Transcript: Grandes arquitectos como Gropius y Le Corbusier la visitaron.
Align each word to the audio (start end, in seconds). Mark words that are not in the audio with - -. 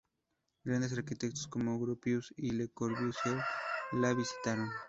Grandes 0.63 0.93
arquitectos 0.93 1.45
como 1.47 1.79
Gropius 1.79 2.33
y 2.35 2.49
Le 2.49 2.69
Corbusier 2.69 3.39
la 3.91 4.15
visitaron. 4.15 4.71